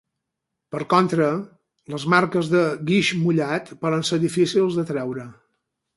Per 0.75 0.79
contra, 0.93 1.27
les 1.95 2.07
marques 2.13 2.49
de 2.55 2.61
guix 2.89 3.11
mullat 3.27 3.69
poden 3.85 4.05
ser 4.13 4.23
difícils 4.25 4.79
de 4.81 4.87
treure. 4.93 5.29